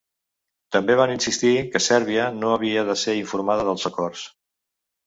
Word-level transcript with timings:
També 0.75 0.95
van 0.99 1.13
insistir 1.17 1.51
que 1.75 1.83
Sèrbia 1.89 2.27
no 2.41 2.51
havia 2.55 2.87
de 2.91 2.99
ser 3.05 3.17
informada 3.21 3.71
dels 3.71 3.89
acords. 3.93 4.27